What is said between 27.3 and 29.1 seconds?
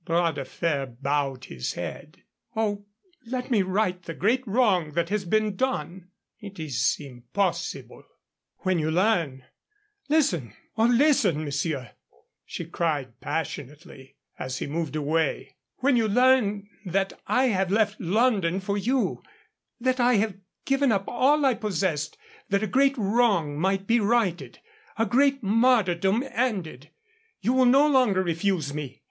you will no longer refuse me."